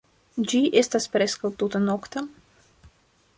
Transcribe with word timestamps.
Ĝi 0.53 0.61
estas 0.81 1.05
preskaŭ 1.17 1.51
tute 1.61 1.83
nokta. 1.85 2.25